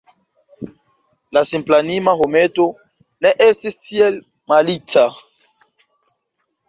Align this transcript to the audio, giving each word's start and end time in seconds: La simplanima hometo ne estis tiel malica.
La 1.37 1.43
simplanima 1.49 2.15
hometo 2.21 2.65
ne 3.27 3.35
estis 3.49 3.79
tiel 3.85 4.19
malica. 4.55 5.05